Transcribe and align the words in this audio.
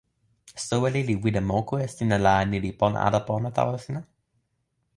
soweli 0.67 1.01
li 1.09 1.15
wile 1.23 1.41
moku 1.51 1.73
e 1.83 1.85
sina 1.95 2.17
la 2.25 2.35
ni 2.51 2.57
li 2.63 2.71
pona 2.79 2.97
ala 3.07 3.19
pona 3.27 3.47
tawa 3.57 3.75
sina? 3.85 4.01